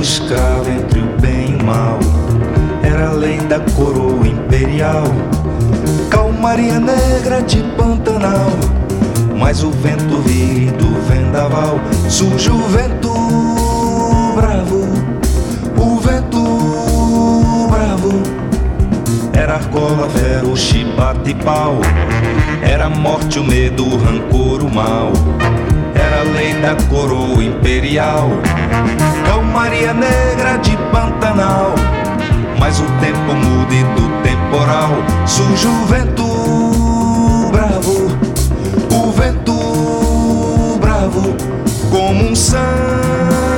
[0.00, 1.98] escravo entre o bem e o mal.
[2.82, 5.04] Era a lei da coroa imperial,
[6.10, 8.50] calmaria negra de Pantanal.
[9.38, 13.10] Mas o vento vira do vendaval, surge o vento
[14.34, 14.88] bravo,
[15.76, 18.22] o vento bravo.
[19.32, 21.80] Era argola, vera, o chibate pau,
[22.62, 25.12] era morte, o medo, o rancor, o mal
[26.40, 28.30] da coroa imperial,
[29.26, 31.74] calmaria negra de Pantanal.
[32.58, 34.90] Mas o tempo muda e do temporal.
[35.26, 38.08] Surge o vento bravo,
[38.90, 41.36] o vento bravo,
[41.90, 43.49] como um sangue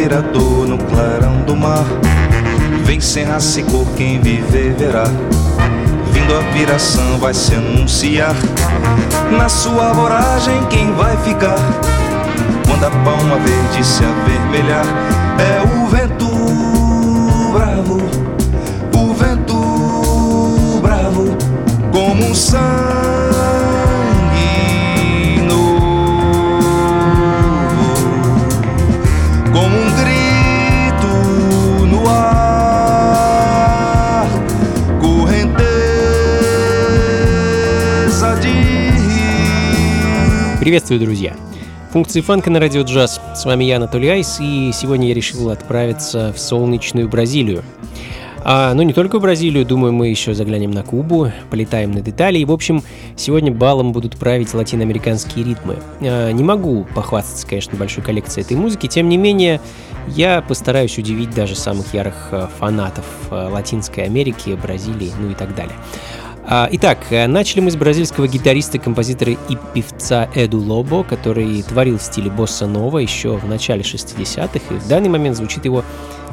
[0.00, 1.84] virador no clarão do mar.
[2.84, 5.04] Vem raça e cor, quem viver verá
[6.10, 8.34] Vindo a viração vai se anunciar.
[9.30, 11.58] Na sua voragem quem vai ficar?
[12.66, 14.86] Quando a palma verde se avermelhar
[15.38, 16.26] É o vento
[17.52, 18.00] bravo.
[18.96, 21.36] O vento bravo
[21.92, 22.89] Como um sangue
[40.60, 41.34] Приветствую, друзья!
[41.90, 43.18] Функции фанка на радио джаз.
[43.34, 47.64] С вами я, Анатолий Айс, и сегодня я решил отправиться в солнечную Бразилию.
[48.44, 52.38] А, ну, не только в Бразилию, думаю, мы еще заглянем на Кубу, полетаем на детали.
[52.38, 52.82] И, в общем,
[53.16, 55.78] сегодня балом будут править латиноамериканские ритмы.
[56.02, 59.62] А, не могу похвастаться, конечно, большой коллекцией этой музыки, тем не менее,
[60.08, 65.54] я постараюсь удивить даже самых ярых а, фанатов а, Латинской Америки, Бразилии, ну и так
[65.54, 65.74] далее.
[66.52, 71.96] А, Итак, э, начали мы с бразильского гитариста, композитора и певца Эду Лобо, который творил
[71.96, 75.84] в стиле босса нова еще в начале 60-х, и в данный момент звучит его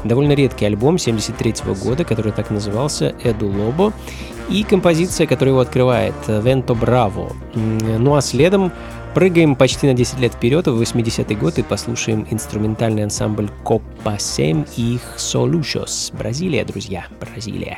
[0.03, 3.93] довольно редкий альбом 73 года, который так назывался «Эду Лобо»,
[4.49, 7.33] и композиция, которая его открывает «Венто Браво».
[7.53, 8.71] М, Ну а следом
[9.13, 14.65] прыгаем почти на 10 лет вперед, в 80-й год, и послушаем инструментальный ансамбль Copa 7
[14.77, 16.11] и их Solutions.
[16.17, 17.77] Бразилия, друзья, Бразилия.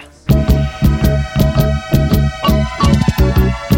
[3.39, 3.68] Thank you.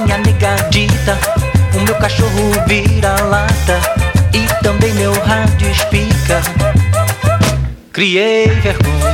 [0.00, 1.18] Minha negadita,
[1.74, 3.80] o meu cachorro vira-lata
[4.32, 6.40] e também meu rádio espica.
[7.92, 9.12] Criei vergonha,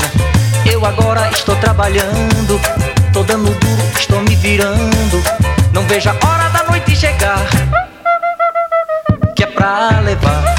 [0.71, 2.61] eu agora estou trabalhando,
[3.13, 5.23] tô dando duro, estou me virando.
[5.73, 7.41] Não vejo a hora da noite chegar,
[9.35, 10.57] que é pra levar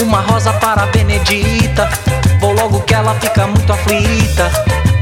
[0.00, 1.88] uma rosa para a Benedita.
[2.40, 4.50] Vou logo que ela fica muito aflita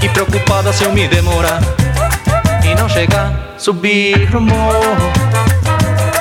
[0.02, 1.60] e preocupada se eu me demorar
[2.76, 3.33] não chegar.
[3.59, 5.12] Subir no morro,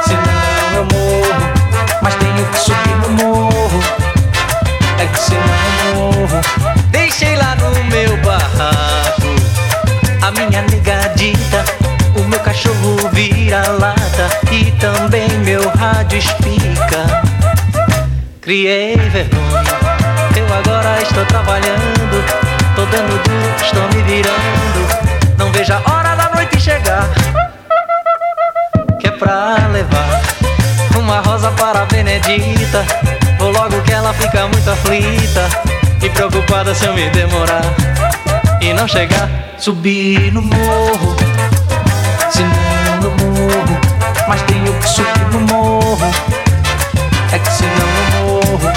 [0.03, 1.53] senão eu morro.
[2.01, 3.79] Mas tenho que subir no morro,
[4.99, 5.43] é que senão
[5.87, 6.41] eu morro.
[6.91, 9.35] Deixei lá no meu barraco
[10.21, 11.63] a minha negadita,
[12.15, 17.21] o meu cachorro vira-lata e também meu rádio espica.
[18.41, 19.63] Criei vergonha,
[20.35, 22.23] eu agora estou trabalhando,
[22.75, 25.35] tô dando duro, estou me virando.
[25.37, 26.14] Não vejo a hora
[26.45, 27.09] da noite chegar,
[28.99, 30.21] que é pra levar
[30.97, 32.85] uma rosa para a Benedita.
[33.39, 35.47] Vou logo que ela fica muito aflita
[36.01, 37.63] e preocupada se eu me demorar
[38.61, 39.29] e não chegar.
[39.57, 41.15] Subir no morro,
[42.29, 43.79] senão eu morro.
[44.27, 46.11] Mas tenho que subir no morro,
[47.31, 48.71] é que senão eu morro.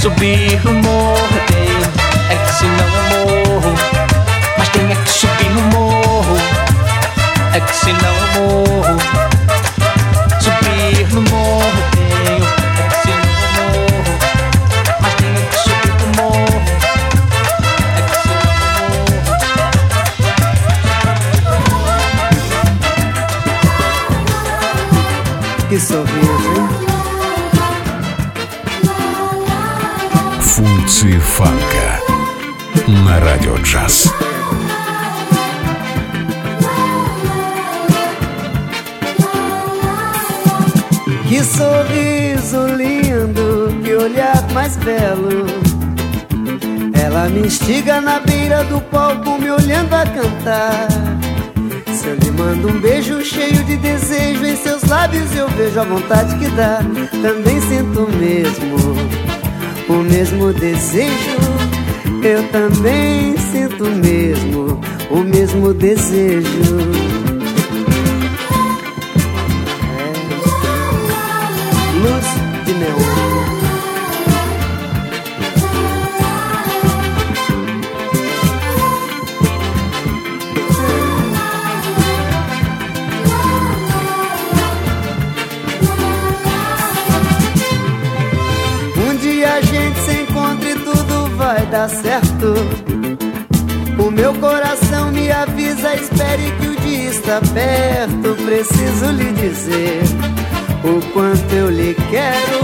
[0.00, 1.82] Subir no morro tenho,
[2.30, 3.74] é que senão eu morro.
[4.58, 5.81] Mas tenho que subir no morro,
[7.54, 8.96] ex não morro.
[10.40, 12.44] Subir no morro tenho
[12.82, 13.16] ex não
[13.56, 14.14] morro.
[15.00, 16.58] Mas tenho que subir no morro.
[17.98, 18.72] Ex não morro.
[25.68, 26.68] Que sorriso, hein?
[30.40, 32.00] Функции фанка
[32.86, 34.10] на радио джаз.
[41.32, 45.46] Que sorriso lindo, que olhar mais belo.
[46.92, 50.88] Ela me instiga na beira do palco, me olhando a cantar.
[51.90, 55.84] Se eu lhe mando um beijo cheio de desejo em seus lábios, eu vejo a
[55.84, 56.80] vontade que dá.
[57.22, 58.76] Também sinto mesmo,
[59.88, 61.38] o mesmo desejo.
[62.22, 64.78] Eu também sinto mesmo,
[65.10, 67.21] o mesmo desejo.
[91.82, 92.54] Dar certo.
[93.98, 98.36] O meu coração me avisa, espere que o dia está perto.
[98.44, 100.02] Preciso lhe dizer
[100.84, 102.60] o quanto eu lhe quero,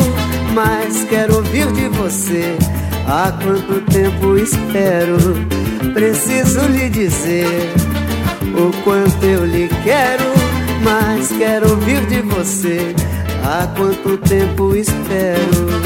[0.55, 2.57] mas quero ouvir de você.
[3.07, 5.17] Há quanto tempo espero,
[5.95, 7.73] preciso lhe dizer
[8.55, 10.33] o quanto eu lhe quero,
[10.85, 12.95] mas quero ouvir de você.
[13.43, 15.78] Há quanto tempo espero.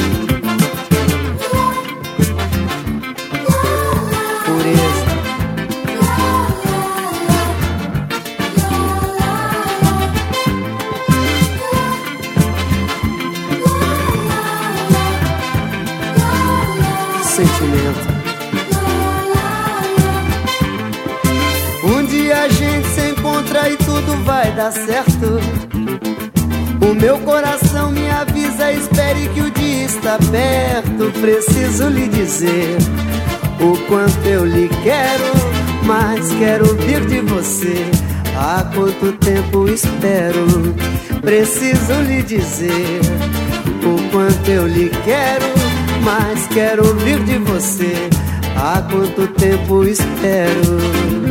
[29.96, 31.12] Está perto.
[31.20, 32.76] Preciso lhe dizer
[33.60, 35.32] o quanto eu lhe quero,
[35.84, 37.86] mas quero ouvir de você.
[38.36, 40.74] Há quanto tempo espero?
[41.20, 43.00] Preciso lhe dizer
[43.84, 45.52] o quanto eu lhe quero
[46.02, 47.92] mas quero ouvir de você.
[48.56, 51.21] Há quanto tempo espero?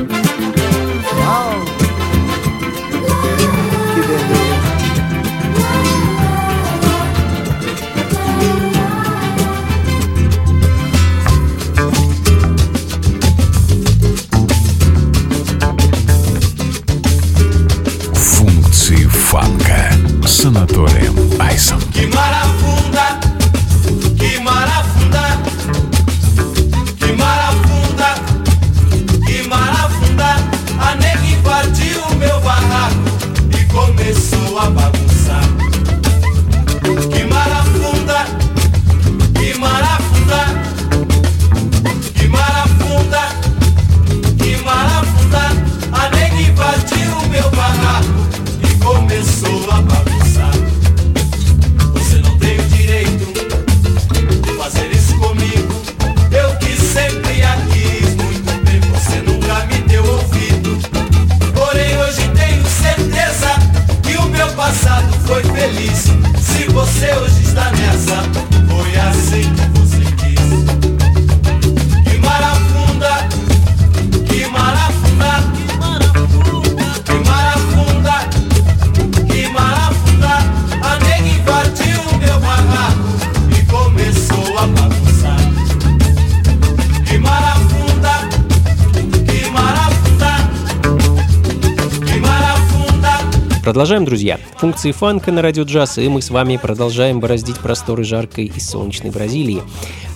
[93.63, 94.39] Продолжаем, друзья.
[94.57, 99.11] Функции фанка на радио джаз, и мы с вами продолжаем бороздить просторы жаркой и солнечной
[99.11, 99.61] Бразилии.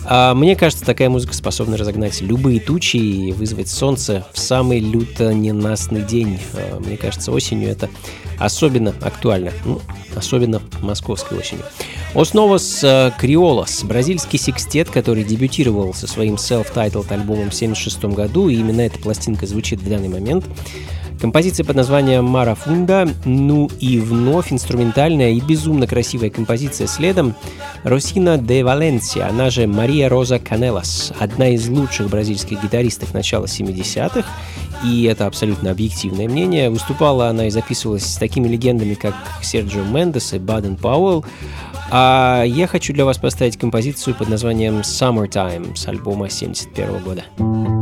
[0.03, 5.31] А, мне кажется, такая музыка способна разогнать любые тучи и вызвать солнце в самый люто
[5.31, 6.39] ненастный день.
[6.53, 7.87] А, мне кажется, осенью это
[8.39, 9.51] особенно актуально.
[9.63, 9.79] Ну,
[10.15, 11.65] особенно московской осенью.
[12.15, 18.55] Основос э, Криолос, бразильский секстет, который дебютировал со своим self-titled альбомом в 1976 году, и
[18.55, 20.45] именно эта пластинка звучит в данный момент.
[21.19, 27.35] Композиция под названием «Марафунда», ну и вновь инструментальная и безумно красивая композиция следом
[27.83, 34.25] Росина де Валенсия, она же Мария Роза Канелас, одна из лучших бразильских гитаристок начала 70-х,
[34.83, 36.69] и это абсолютно объективное мнение.
[36.69, 41.25] Выступала она и записывалась с такими легендами, как Серджио Мендес и Баден Пауэлл,
[41.91, 47.74] а я хочу для вас поставить композицию под названием «Summertime» с альбома 71 года.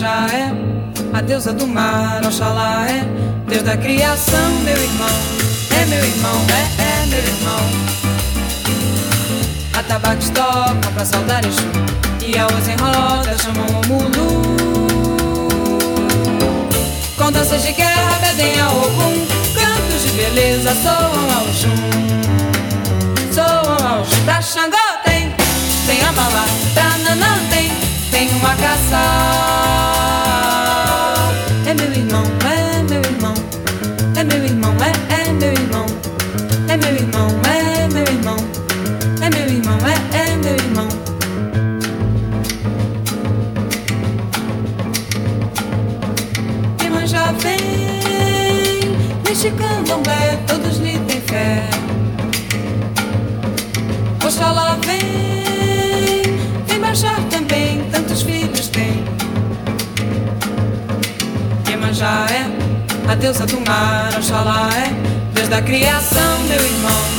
[0.00, 0.50] já é
[1.12, 3.04] a deusa do mar, Oxalá é
[3.46, 5.20] Deus da criação, meu irmão.
[5.78, 7.60] É meu irmão, é, é meu irmão.
[9.78, 11.60] A tabaco toca pra saudar Exu
[12.26, 14.42] e a em roda chamam o mulu.
[17.18, 21.76] Com danças de guerra pedem a Ogum, cantos de beleza soam ao Jum.
[23.34, 24.24] Soam ao Jum.
[24.24, 25.30] Pra Xangô tem,
[25.86, 27.49] tem a bala, pra Nanã
[28.40, 29.99] uma caçada.
[63.10, 64.88] a deusa do mar, Oxalá é,
[65.34, 67.09] desde a criação, meu irmão.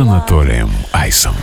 [0.00, 1.34] с Анатолием Айсом.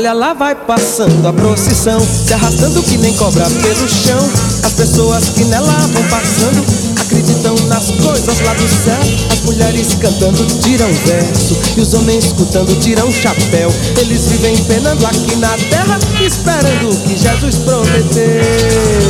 [0.00, 4.18] Olha lá vai passando a procissão Se arrastando que nem cobra pelo chão.
[4.64, 6.64] As pessoas que nela vão passando
[6.98, 8.98] Acreditam nas coisas lá do céu.
[9.30, 13.70] As mulheres cantando tiram verso E os homens escutando tiram chapéu.
[13.98, 19.09] Eles vivem penando aqui na terra Esperando o que Jesus prometeu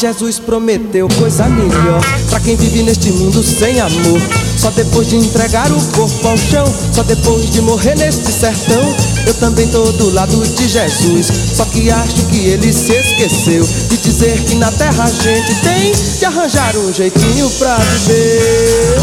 [0.00, 4.18] Jesus prometeu coisa melhor Pra quem vive neste mundo sem amor.
[4.56, 8.96] Só depois de entregar o corpo ao chão Só depois de morrer neste sertão.
[9.26, 13.98] Eu também tô do lado de Jesus Só que acho que ele se esqueceu De
[13.98, 18.96] dizer que na terra a gente tem De arranjar um jeitinho pra viver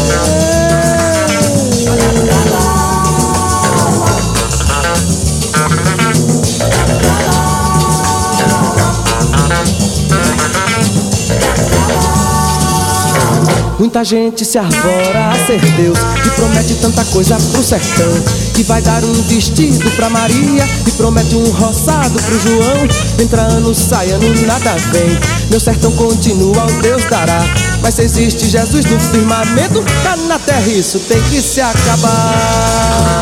[13.78, 18.10] Muita gente se arvora a ser Deus E promete tanta coisa pro sertão
[18.52, 22.88] Que vai dar um vestido pra Maria E promete um roçado pro João.
[23.20, 25.18] Entra ano, sai ano, nada vem.
[25.48, 27.38] Meu sertão continua, o Deus dará.
[27.80, 33.17] Mas se existe Jesus no firmamento Cá na terra isso tem que se acabar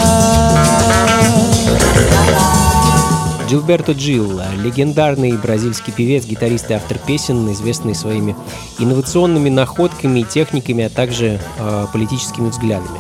[3.49, 8.35] Джилберто Джил, легендарный бразильский певец, гитарист и автор песен, известный своими
[8.79, 12.99] инновационными находками и техниками, а также э, политическими взглядами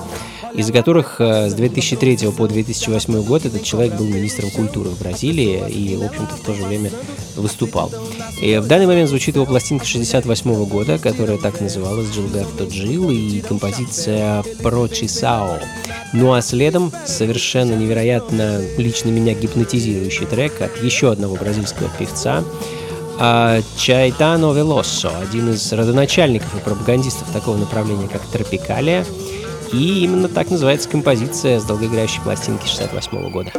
[0.56, 5.68] из-за которых э, с 2003 по 2008 год этот человек был министром культуры в Бразилии
[5.68, 6.90] и, в общем-то, в то же время
[7.36, 7.92] выступал.
[8.40, 13.40] И в данный момент звучит его пластинка 68 года, которая так называлась «Джилберто Джил» и
[13.40, 15.58] композиция «Прочисао».
[16.12, 22.44] Ну а следом совершенно невероятно лично меня гипнотизирующий трек от еще одного бразильского певца,
[23.18, 29.06] а Чайтано Велоссо, один из родоначальников и пропагандистов такого направления, как тропикалия,
[29.72, 33.52] и именно так называется композиция с долгоиграющей пластинки 68 года.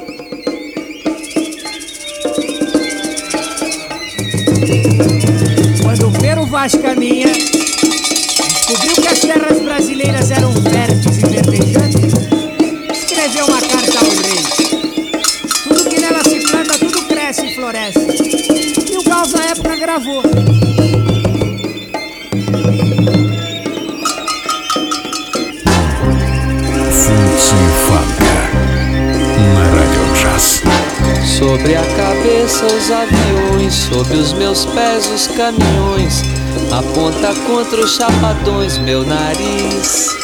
[5.83, 12.13] Quando Pero Vaz caminha, descobriu que as terras brasileiras eram férteis e verdejantes,
[12.91, 14.43] escreveu uma carta ao rei.
[15.63, 17.99] Tudo que nela se planta, tudo cresce e floresce.
[18.91, 20.46] E o Gauss na época gravou.
[31.37, 36.23] Sobre a cabeça os aviões, sobre os meus pés os caminhões,
[36.71, 40.17] aponta contra os chapadões meu nariz.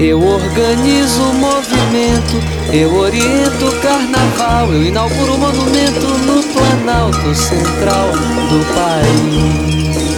[0.00, 2.40] Eu organizo o movimento,
[2.72, 8.08] eu oriento o carnaval, eu inauguro o monumento no Planalto Central
[8.48, 10.08] do país.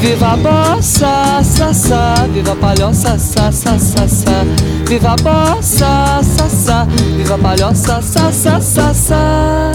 [0.00, 4.67] Viva a bossa, sa, sa, viva a palhoça, sa, sa, sa, sa.
[4.88, 9.72] Viva a bossa, sa, sa, viva a palhoça, sa, sa, sa, sa.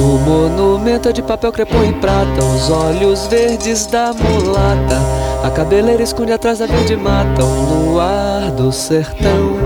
[0.00, 5.00] O monumento é de papel crepom e prata, os olhos verdes da mulata,
[5.42, 9.57] a cabeleira esconde atrás da verde mata, o luar do sertão.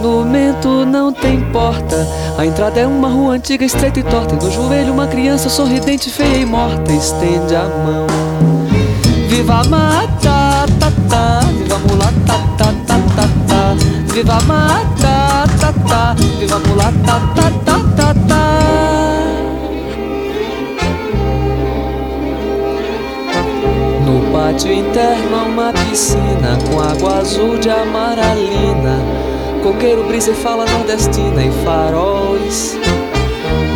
[0.00, 2.06] Monumento não tem porta.
[2.38, 4.34] A entrada é uma rua antiga, estreita e torta.
[4.34, 8.06] E no joelho, uma criança sorridente, feia e morta, estende a mão.
[9.28, 13.74] Viva a mata, ta, ta, viva a mulata, ta, ta, ta, ta.
[14.12, 18.50] Viva a mata, ta, ta, viva a mulata, ta, ta, ta, ta.
[24.06, 29.29] No pátio interno uma piscina com água azul de amaralina.
[29.62, 32.78] Coqueiro, brisa e fala nordestina e faróis.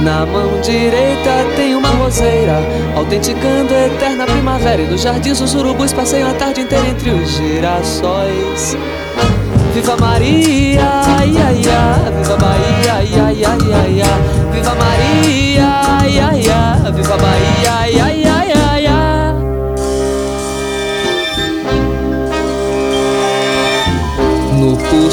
[0.02, 2.58] Na mão direita tem uma roseira,
[2.96, 4.82] autenticando a eterna primavera.
[4.82, 8.76] E nos jardins os urubus passeiam a tarde inteira entre os girassóis.
[9.74, 14.06] Viva Maria, ia, ia, viva Bahia, ia, ia, ia, ia.
[14.52, 18.23] Viva Maria, ia, ia, viva Bahia, ia, ia,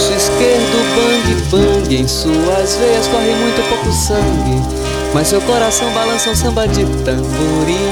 [0.01, 4.61] pulso esquerdo, bang bang, em suas veias corre muito pouco sangue,
[5.13, 7.91] mas seu coração balança um samba de tamborim.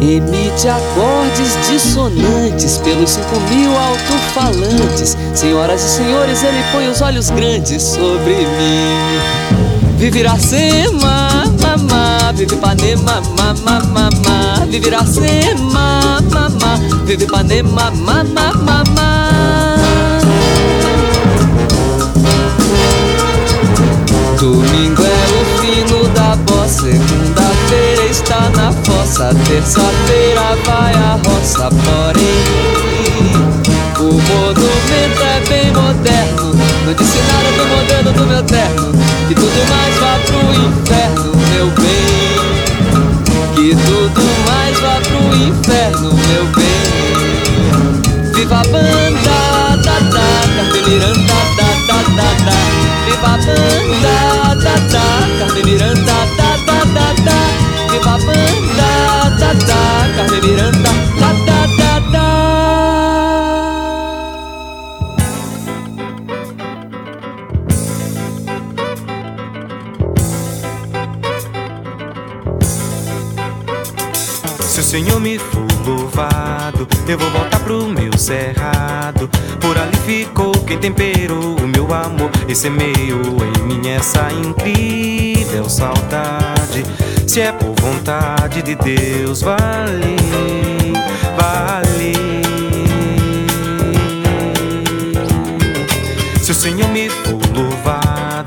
[0.00, 5.16] Emite acordes dissonantes pelos cinco mil alto-falantes.
[5.34, 9.18] Senhoras e senhores, ele põe os olhos grandes sobre mim.
[9.98, 14.64] Vive Iracema, mamá, vive Ipanema, mamá, mamá.
[14.68, 19.25] Vive Iracema, mamá, vive Ipanema, mamá, mamá.
[24.38, 32.42] Domingo é o fino da bossa, segunda-feira está na fossa, terça-feira vai a roça, porém
[33.98, 38.92] o monumento é bem moderno, no dicionário do modelo do meu terno,
[39.26, 42.36] que tudo mais vá pro inferno, meu bem,
[43.54, 46.86] que tudo mais vá pro inferno, meu bem.
[48.34, 52.75] Viva a banda, da da, Carmen Miranda, da da da da.
[53.06, 55.04] Viva banda, da da,
[55.38, 57.38] Carmen Miranda, da da da da.
[57.90, 58.90] Viva a banda,
[59.40, 59.80] da da,
[60.16, 62.26] Carmen Miranda, da da da da.
[74.68, 75.38] Se o Senhor me
[76.66, 79.28] louvado, eu vou voltar pro meu cerrado.
[79.60, 86.84] Por ali ficou quem temperou o meu amor e semeou em mim essa incrível saudade.
[87.26, 90.16] Se é por vontade de Deus, vale,
[91.36, 92.14] vale.
[96.42, 97.08] Se o Senhor me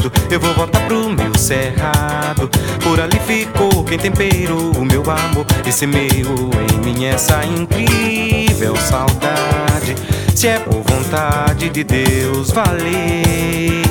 [0.10, 2.50] louvado, eu vou voltar pro meu cerrado.
[2.84, 9.95] Por ali ficou quem temperou o meu amor e semeou em mim essa incrível saudade.
[10.36, 13.84] Se é por vontade de Deus, vale,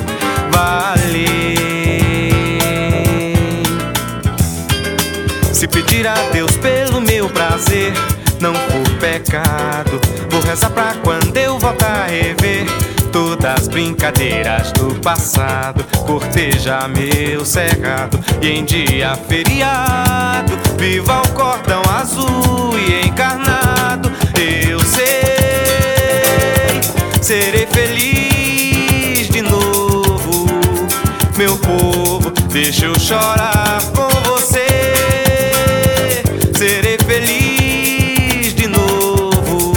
[0.51, 1.25] vale.
[5.53, 7.93] Se pedir a Deus pelo meu prazer,
[8.39, 9.99] não for pecado.
[10.29, 12.65] Vou rezar pra quando eu voltar a rever
[13.11, 15.83] todas as brincadeiras do passado.
[16.05, 24.11] Corteja meu cerrado e em dia feriado, viva o cordão azul e encarnado.
[24.35, 25.09] Eu sei,
[27.21, 30.45] serei feliz de novo,
[31.37, 32.31] meu povo.
[32.51, 34.65] Deixa eu chorar com você.
[36.57, 39.73] Serei feliz de novo,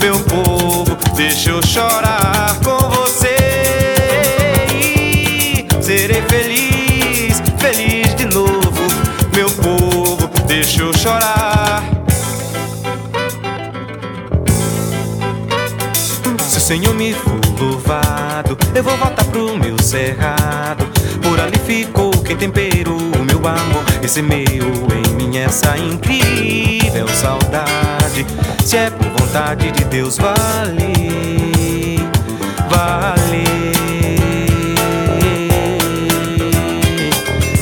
[0.00, 0.96] meu povo.
[1.16, 1.87] Deixa eu chorar
[16.68, 20.86] Senhor me for louvado, eu vou voltar pro meu cerrado.
[21.22, 28.26] Por ali ficou quem temperou o meu amor e semeou em mim essa incrível saudade.
[28.62, 31.96] Se é por vontade de Deus, vale,
[32.68, 33.44] vale.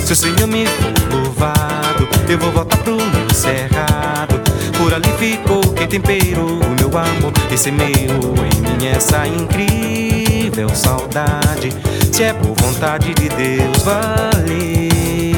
[0.05, 4.41] Se o Senhor me for louvado, eu vou voltar pro meu cerrado.
[4.77, 11.73] Por ali ficou quem temperou o meu amor e semeou em mim essa incrível saudade.
[12.13, 15.33] Se é por vontade de Deus, vale,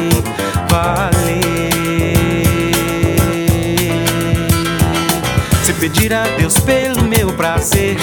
[0.71, 1.41] vale.
[5.65, 7.97] Se pedir a Deus pelo meu prazer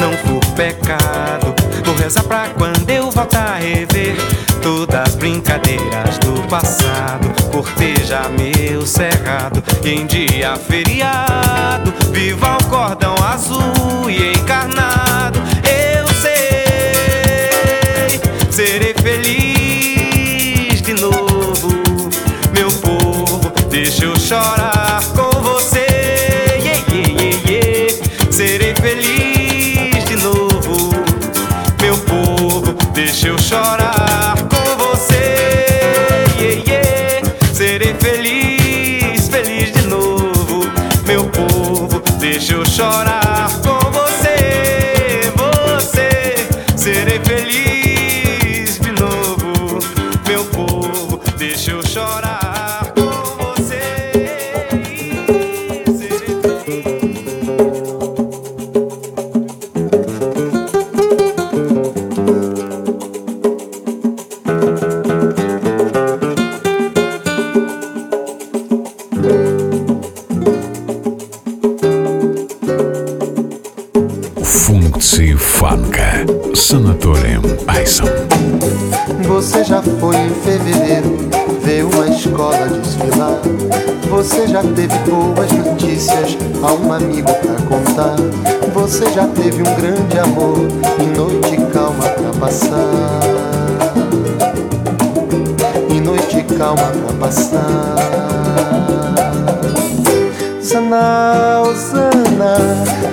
[0.00, 1.54] não for pecado,
[2.02, 4.14] vou rezar pra quando eu voltar a rever
[4.60, 7.32] todas as brincadeiras do passado.
[7.52, 15.38] Corteja meu cerrado em dia feriado, viva o cordão azul e encarnado.
[15.64, 21.68] Eu sei, serei feliz de novo,
[22.52, 23.52] meu povo.
[23.70, 24.61] Deixa eu chorar
[96.12, 97.96] noite calma pra passar?
[100.60, 102.56] Zana, Osana,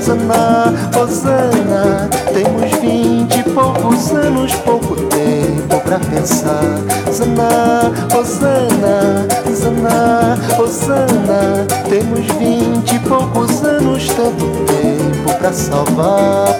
[0.01, 6.63] Zana, Osana Temos vinte e poucos anos, pouco tempo pra pensar
[7.11, 16.59] Zana, Osana, Zana, Osana Temos vinte e poucos anos, tanto tempo pra salvar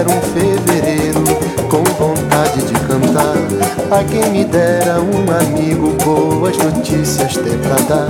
[0.00, 1.24] dera um fevereiro
[1.68, 3.36] com vontade de cantar.
[3.90, 8.08] A quem me dera um amigo, boas notícias ter pra dar.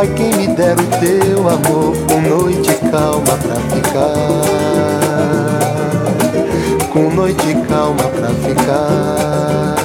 [0.00, 4.46] A quem me dera o teu amor com noite calma pra ficar
[6.90, 9.76] com noite calma pra ficar.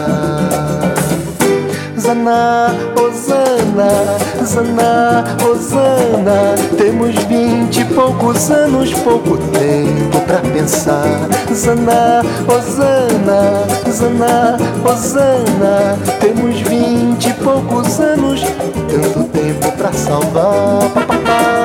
[1.99, 11.29] Zana, Osana, Zana, Osana, temos vinte e poucos anos, pouco tempo pra pensar.
[11.53, 21.60] Zana, Osana, Zana, Osana, temos vinte e poucos anos, tanto tempo pra salvar.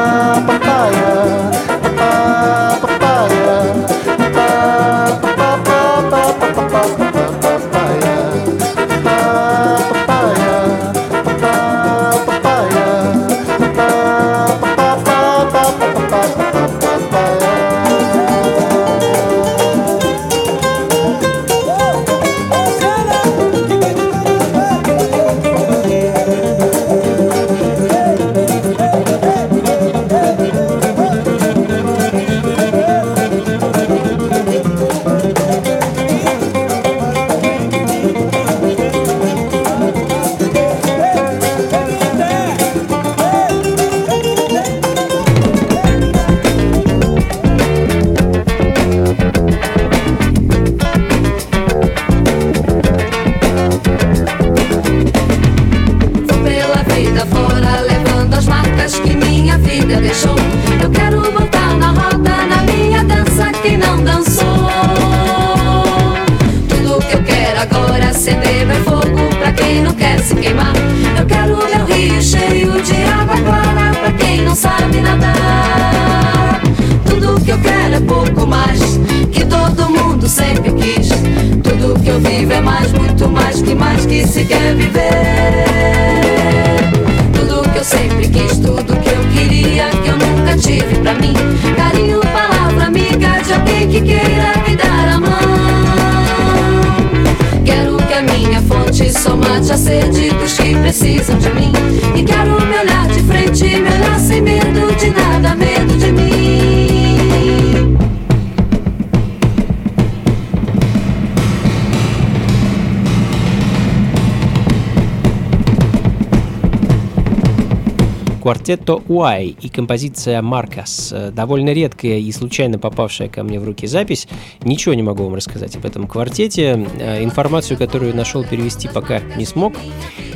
[118.67, 121.13] Квартетто Уай и композиция Маркас.
[121.13, 124.27] Э, Довольно редкая и случайно попавшая ко мне в руки запись.
[124.61, 126.85] Ничего не могу вам рассказать об этом квартете.
[126.99, 129.75] Э, Информацию, которую нашел, перевести пока не смог.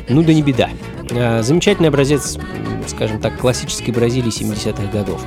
[0.09, 0.71] Ну да не беда.
[1.11, 2.39] Э, Замечательный образец,
[2.87, 5.21] скажем так, классической Бразилии 70-х годов.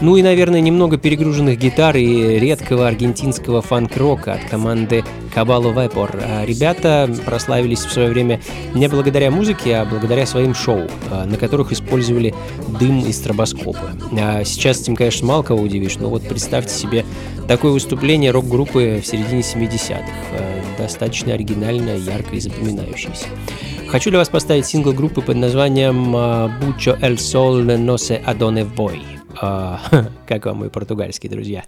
[0.00, 6.22] Ну и, наверное, немного перегруженных гитар и редкого аргентинского фанк-рока от команды Caballo Vapor.
[6.24, 8.40] А Ребята прославились в свое время
[8.74, 12.32] не благодаря музыке, а благодаря своим шоу, а, на которых использовали
[12.78, 13.90] дым и стробоскопы.
[14.12, 17.04] А Сейчас этим, конечно, мало кого удивишь, но вот представьте себе
[17.48, 20.04] такое выступление рок-группы в середине 70-х.
[20.32, 23.26] А, Достаточно оригинально, ярко и запоминающееся.
[23.88, 28.64] Хочу для вас поставить сингл группы под названием а, «Bucho el sol no se adone
[28.76, 29.17] voy».
[29.40, 29.80] А,
[30.26, 31.64] как вам мои португальские друзья?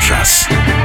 [0.00, 0.77] Trust.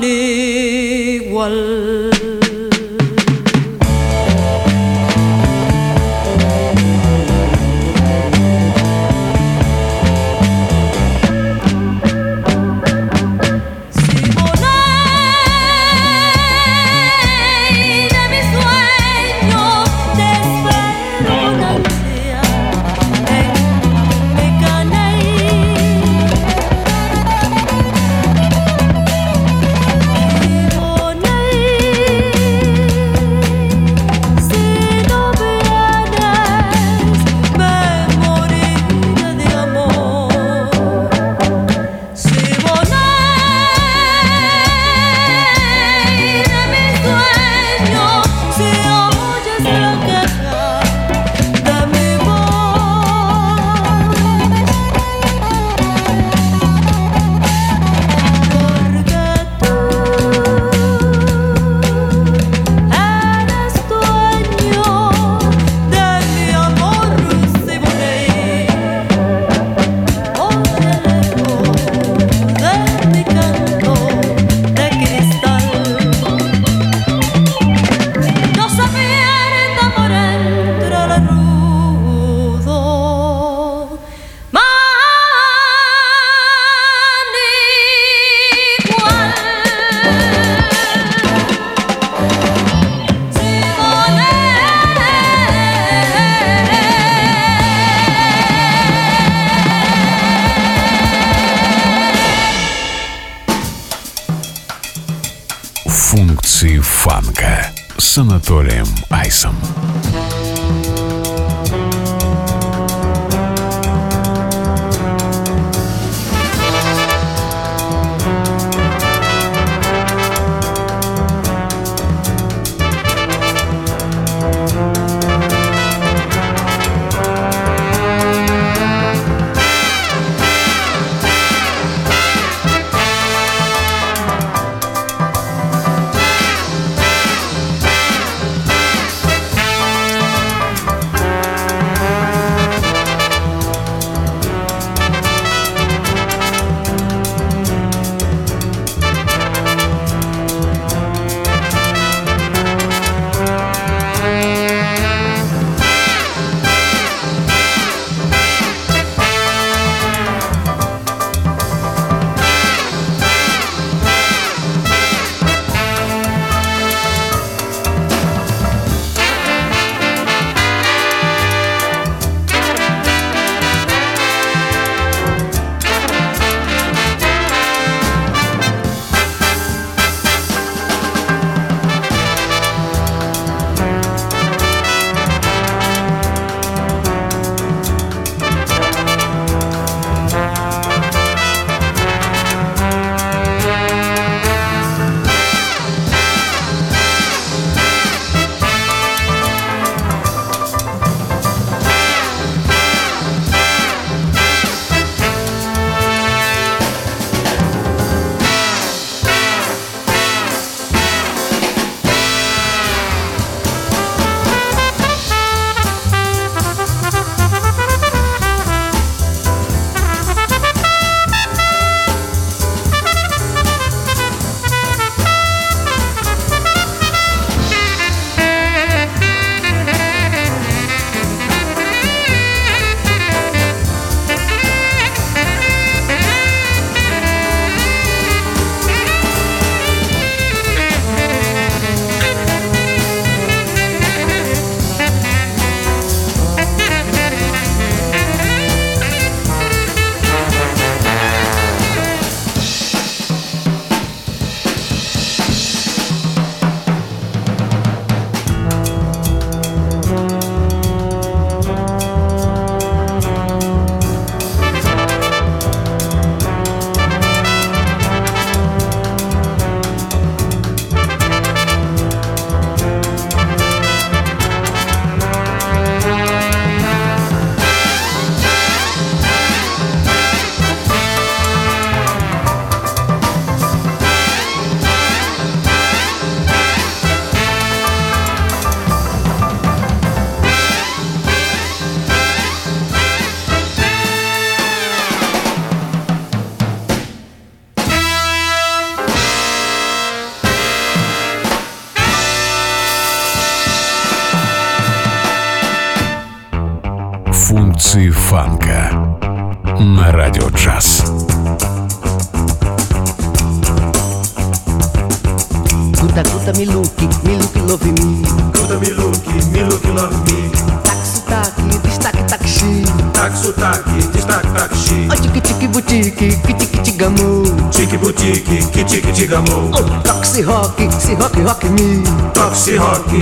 [0.00, 0.20] ni
[1.34, 1.83] wal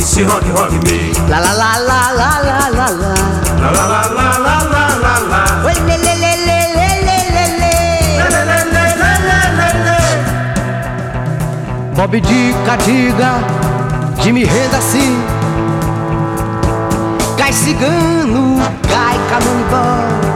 [0.02, 1.12] se rock, rock, me.
[1.28, 3.14] La la la la la la la la.
[3.60, 5.42] La la la la la la la la.
[5.64, 7.72] Oi, le le le le le le le le.
[11.94, 13.32] Bob Dica, diga,
[14.22, 15.14] de me renda assim.
[17.36, 20.32] Cai cigano, cai canonibal.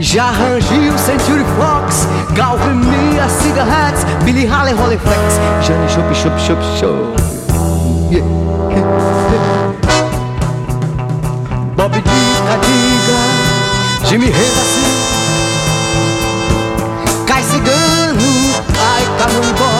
[0.00, 7.18] Já o Century Fox, Galvemia, Cigarettes, Billy Haley, Holly Flex, Jane Shop, Shop, Shop, Shop.
[11.76, 13.18] Bob Dica, diga,
[14.10, 14.88] renda assim.
[17.26, 18.30] Cai cigano,
[18.74, 19.72] cai canombó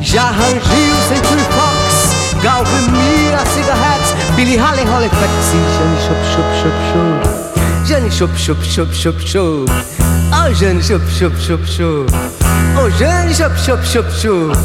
[0.00, 5.32] Já arranjei o Century Fox Galvemia, Cigarettes Billy Haley, Holly Flex.
[5.76, 7.46] Jane Shop, Shop, Shop, Shop
[7.86, 10.05] Jane Shop, Shop, Shop, Shop, Shop
[10.46, 12.06] Ô oh, Jane, chup, chup, chup, chup.
[12.76, 14.56] Ô oh, Jane, chup, chup, chup, chup.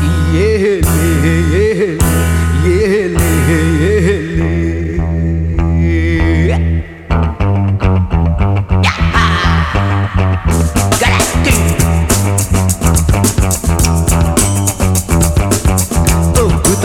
[0.00, 0.86] E ele,
[1.24, 1.98] ele,
[2.62, 3.16] Oh, ele.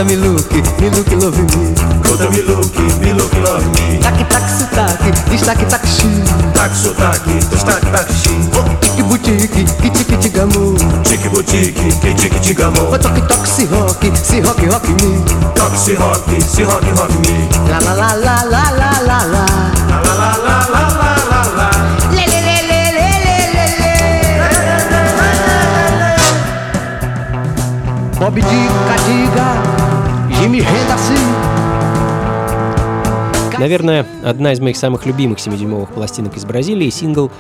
[0.04, 1.76] Miluki, Miluki love me.
[2.02, 4.00] Conta Miluki, Miluki love me.
[4.00, 4.91] Tac, tac, sotaque
[5.42, 6.08] destaque taxi.
[6.54, 8.30] Tac sotaque, destaque taxi.
[8.80, 10.78] Tique boutique, tique tique gamu.
[11.04, 13.00] Tique boutique, que tique tique amor.
[13.00, 15.26] Toque toque se rock, se rock rock me.
[15.56, 17.50] Toque se rock, se rock rock me.
[17.70, 19.46] La la la la la la la la.
[19.90, 21.72] La la la la la la la.
[28.20, 29.48] Bob Dica Diga,
[30.30, 31.51] Jimmy Henderson.
[33.62, 37.32] Наверное, одна из моих самых любимых 7-дюймовых пластинок из Бразилии– сингл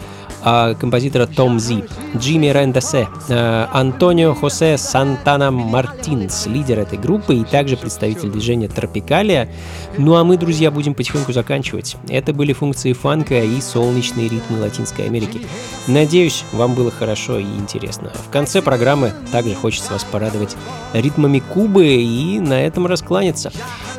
[0.43, 1.83] а, композитора Том Зи,
[2.15, 9.49] Джимми Рендесе, а, Антонио Хосе Сантана Мартинс, лидер этой группы и также представитель движения Тропикалия.
[9.97, 11.95] Ну а мы, друзья, будем потихоньку заканчивать.
[12.09, 15.41] Это были функции фанка и солнечные ритмы Латинской Америки.
[15.87, 18.11] Надеюсь, вам было хорошо и интересно.
[18.13, 20.55] В конце программы также хочется вас порадовать
[20.93, 23.51] ритмами Кубы и на этом раскланяться.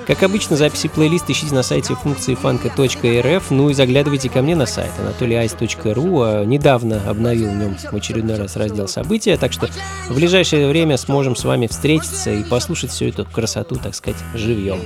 [0.07, 4.67] Как обычно, записи плейлиста ищите на сайте функции фанка.рф, ну и заглядывайте ко мне на
[4.67, 6.45] сайт anatolyice.ru.
[6.45, 9.69] Недавно обновил в нем очередной раз раздел события, так что
[10.09, 14.81] в ближайшее время сможем с вами встретиться и послушать всю эту красоту, так сказать, живьем.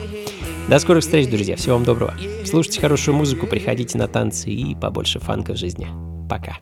[0.68, 1.56] До скорых встреч, друзья.
[1.56, 2.14] Всего вам доброго.
[2.44, 5.88] Слушайте хорошую музыку, приходите на танцы и побольше фанка в жизни.
[6.28, 6.58] Пока.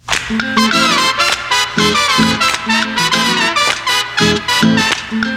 [5.10, 5.33] Por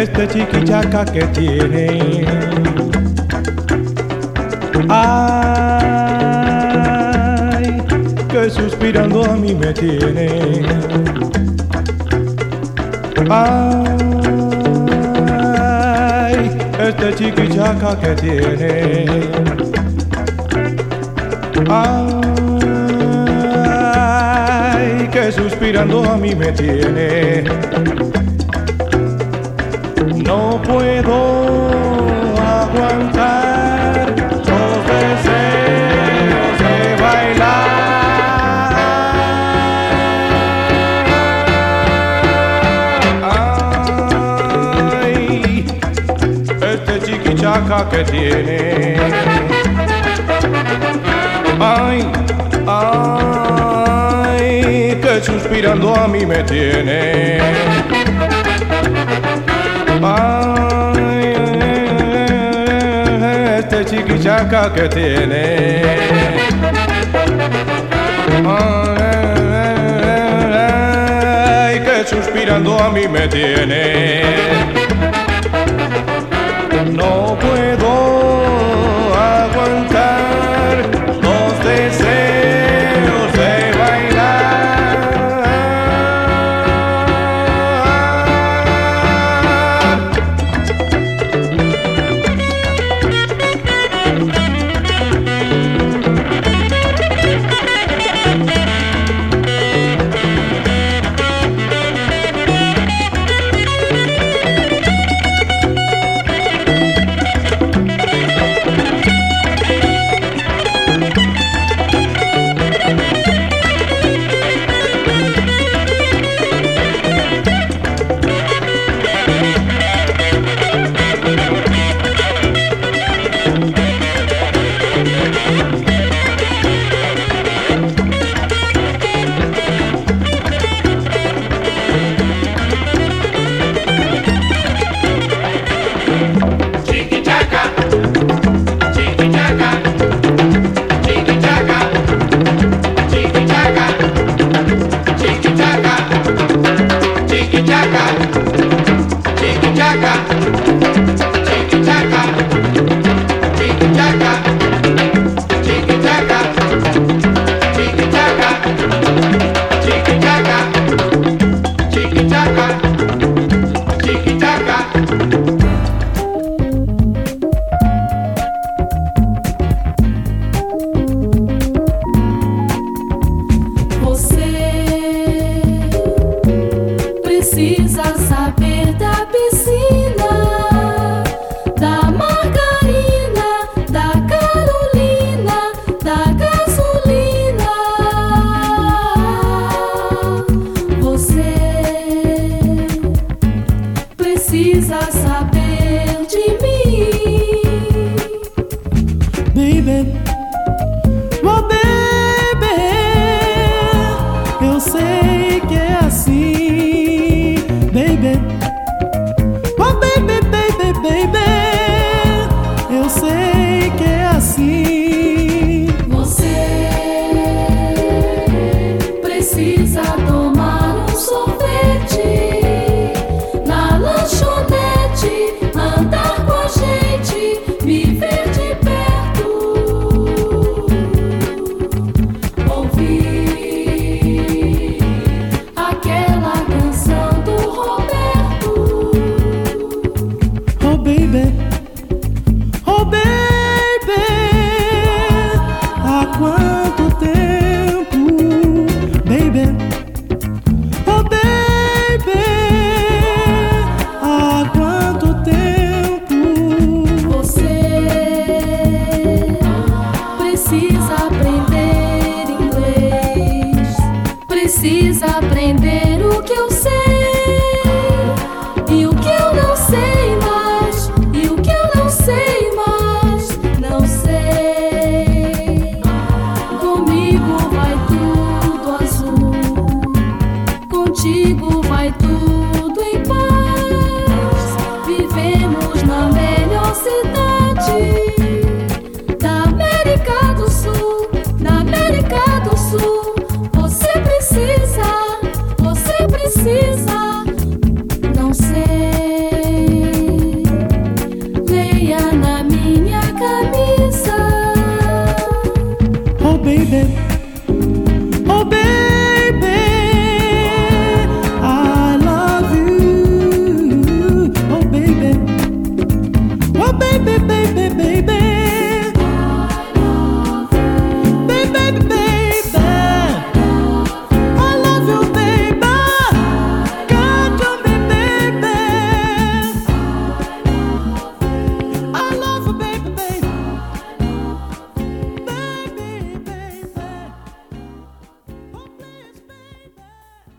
[0.00, 2.24] este chiquichaca que tiene.
[4.88, 5.66] Ay,
[8.30, 10.62] que suspirando a mí me tiene.
[13.28, 13.90] Ay,
[16.88, 19.06] este chiquichaca que tiene.
[21.68, 22.28] Ay,
[25.12, 27.99] que suspirando a mí me tiene
[30.30, 31.16] no puedo
[32.38, 34.14] aguantar
[34.48, 37.70] los deseos de bailar.
[45.02, 45.66] Ay,
[46.72, 48.60] este chiquichaca que tiene.
[51.58, 51.98] Ay,
[52.68, 54.48] ay,
[55.02, 57.99] que suspirando a mí me tiene
[64.20, 65.82] muchacha que tiene.
[71.32, 74.19] Ay, que suspirando a mí me tiene.